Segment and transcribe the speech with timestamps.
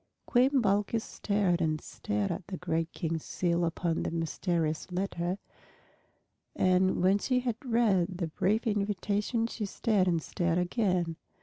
[0.25, 5.37] Queen Balkis stared and stared at the great King's seal upon the mysterious letter,
[6.55, 11.17] and when she had read the brief invitation she stared and stared again.